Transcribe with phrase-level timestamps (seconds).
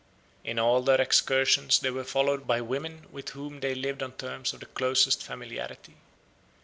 [0.43, 4.51] In all their excursions they were followed by women with whom they lived on terms
[4.51, 5.97] of the closest familiarity.